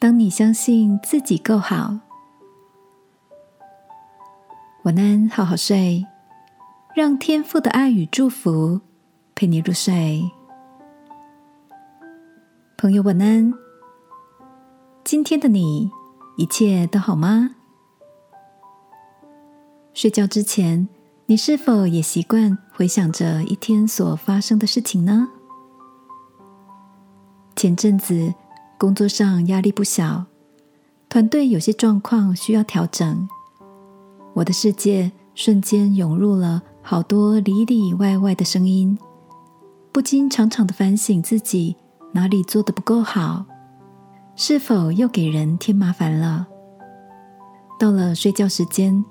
[0.00, 1.98] 当你相信自己够好，
[4.84, 6.06] 晚安，好好睡，
[6.96, 8.80] 让天父的爱与祝福
[9.34, 10.30] 陪你入睡。
[12.78, 13.52] 朋友，晚安。
[15.04, 15.90] 今天的你
[16.38, 17.56] 一切都好吗？
[19.92, 20.88] 睡觉之前，
[21.26, 25.28] 你是否也习惯回想着一天所发生的事情呢？
[27.54, 28.32] 前阵子。
[28.80, 30.24] 工作上压力不小，
[31.10, 33.28] 团队有些状况需要调整，
[34.32, 38.98] 我的世界瞬间涌入了好多里里外外的声音，
[39.92, 41.76] 不禁常常的反省自己
[42.12, 43.44] 哪里做的不够好，
[44.34, 46.46] 是否又给人添麻烦了？
[47.78, 49.04] 到了睡觉时间，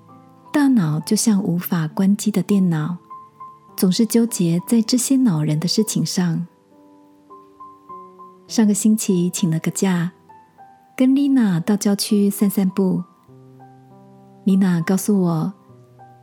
[0.51, 2.97] 大脑就像无法关机的电脑，
[3.77, 6.47] 总是纠结在这些恼人的事情上。
[8.49, 10.11] 上个星期请了个假，
[10.97, 13.03] 跟丽娜到郊区散散步。
[14.43, 15.53] 丽娜告诉我，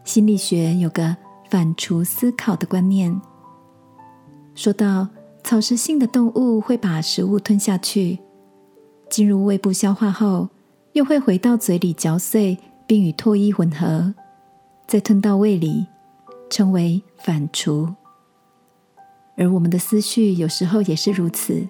[0.03, 1.17] 心理学有个
[1.49, 3.21] 反刍思考的观念，
[4.57, 5.07] 说到
[5.45, 8.19] 草食性的动物会把食物吞下去，
[9.09, 10.49] 进入胃部消化后，
[10.95, 14.13] 又会回到嘴里嚼碎，并与唾液混合，
[14.89, 15.87] 再吞到胃里，
[16.51, 17.95] 称为反刍。
[19.37, 21.65] 而我们的思绪有时候也是如此。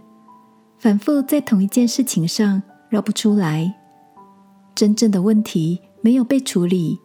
[0.86, 3.74] 反复在同一件事情上绕不出来，
[4.72, 6.96] 真正的问题没有被处理，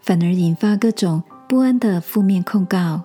[0.00, 3.02] 反而引发各种不安的负面控告。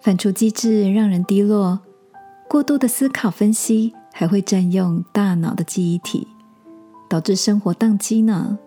[0.00, 1.78] 反刍机制让人低落，
[2.48, 6.26] 过度的思考分析还会占用大脑的记忆体，
[7.08, 8.58] 导致生活宕机呢。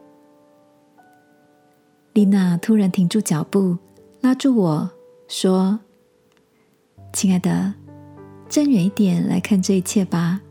[2.13, 3.77] 丽娜突然停住脚步，
[4.21, 4.89] 拉住我
[5.27, 5.81] 说
[7.11, 7.73] ：“亲爱的。”
[8.49, 10.41] 站远一点来看这一切吧。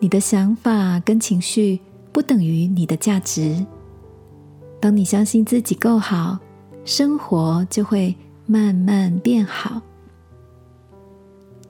[0.00, 1.80] 你的想法跟情绪
[2.12, 3.64] 不等于你的价值。
[4.80, 6.38] 当你相信自己够好，
[6.84, 8.14] 生活就会
[8.46, 9.80] 慢慢变好。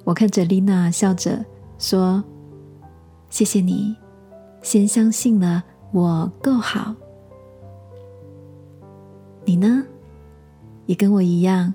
[0.05, 1.45] 我看着丽娜笑着
[1.79, 2.25] 说
[3.29, 3.95] ：“谢谢你，
[4.63, 6.95] 先相信了我够好。
[9.45, 9.85] 你呢？
[10.87, 11.73] 也跟我一样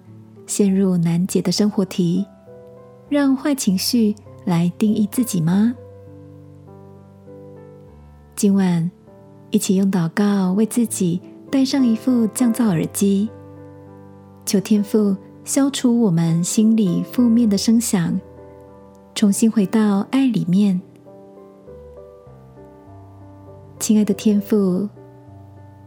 [0.48, 2.26] 陷入难解的生活题。”
[3.10, 4.14] 让坏情绪
[4.46, 5.74] 来定义自己吗？
[8.36, 8.90] 今晚
[9.50, 13.30] 一起用祷告为自己戴上一副降噪耳机，
[14.46, 18.20] 求天父消除我们心里负面的声响，
[19.16, 20.80] 重新回到爱里面。
[23.80, 24.90] 亲爱的天父，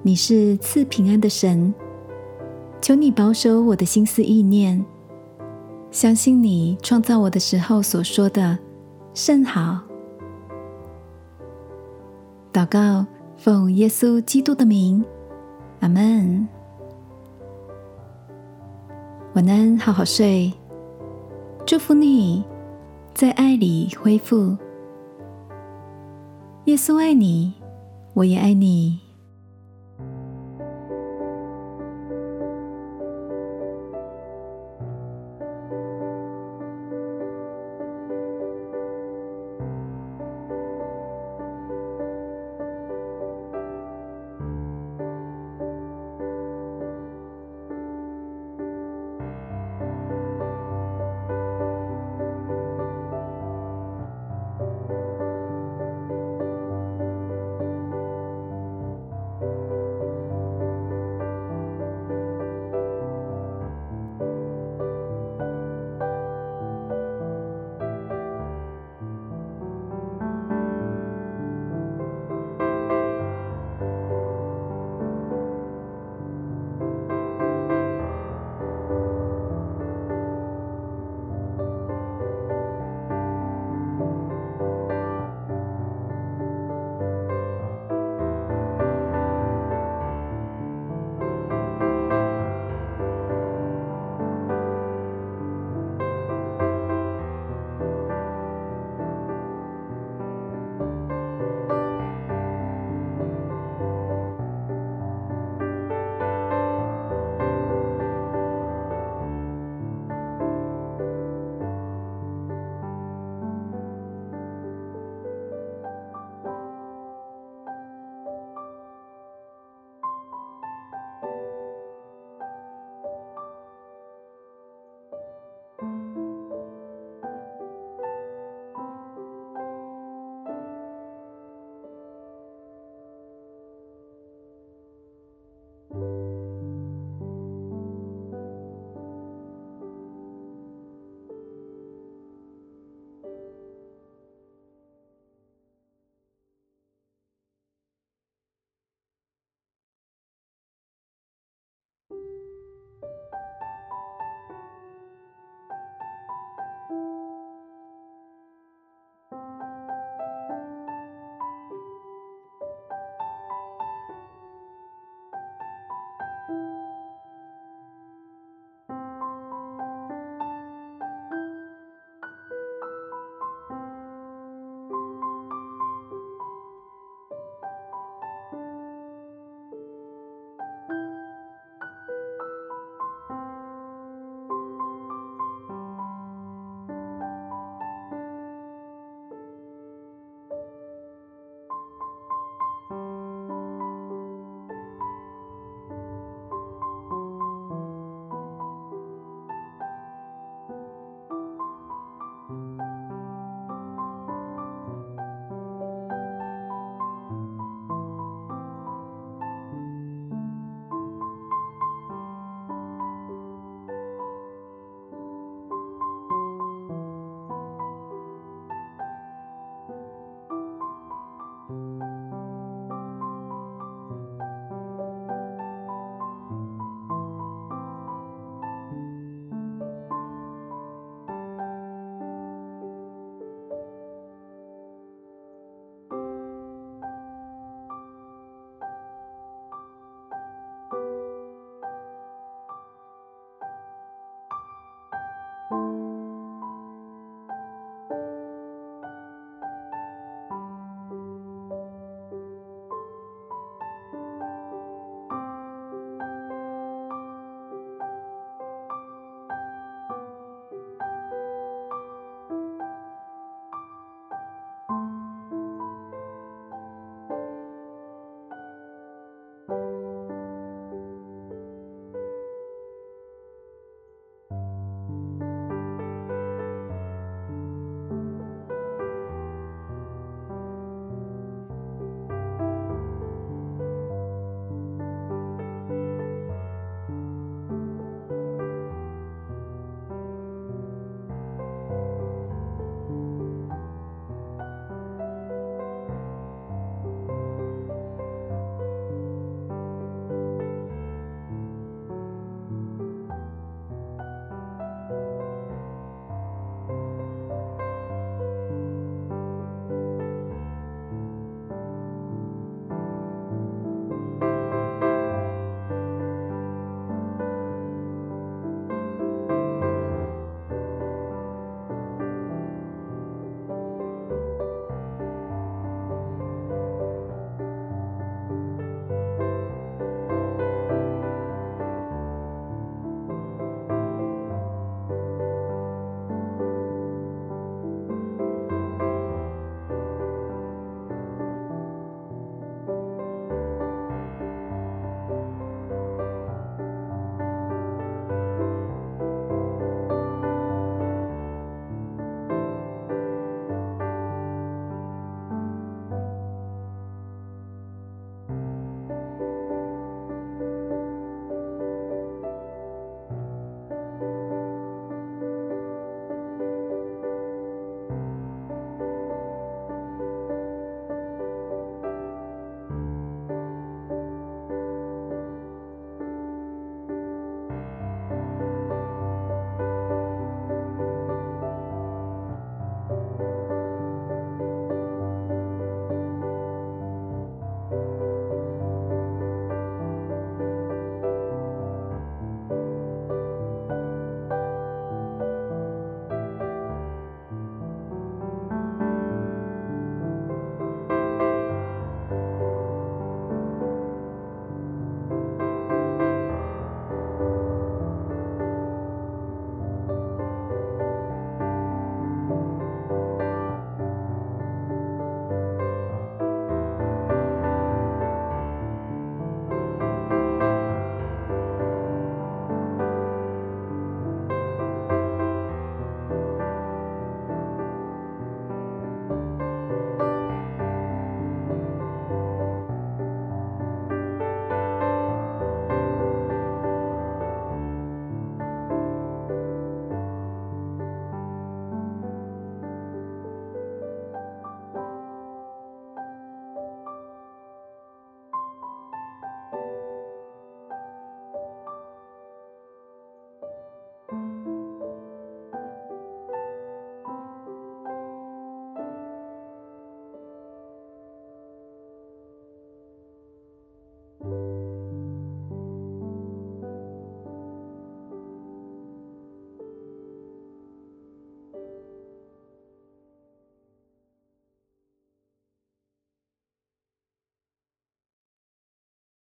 [0.02, 1.74] 你是赐平安的神，
[2.80, 4.82] 求你保守我的心思意念。
[5.90, 8.56] 相信你创造我的时候所说的
[9.12, 9.80] 甚好。
[12.52, 13.04] 祷告，
[13.36, 15.04] 奉耶稣基督的名，
[15.80, 16.46] 阿门。
[19.34, 20.52] 晚安，好好睡。
[21.66, 22.44] 祝福你，
[23.12, 24.56] 在爱里恢复。
[26.66, 27.52] 耶稣爱你，
[28.14, 28.98] 我也爱你。